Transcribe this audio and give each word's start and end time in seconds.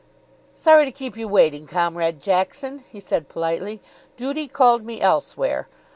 "Sorry 0.55 0.85
to 0.85 0.91
keep 0.91 1.15
you 1.15 1.27
waiting, 1.27 1.67
Comrade 1.67 2.19
Jackson," 2.19 2.83
he 2.91 2.99
said 2.99 3.29
politely. 3.29 3.81
"Duty 4.17 4.47
called 4.47 4.81
me 4.83 4.99
elsewhere. 4.99 5.67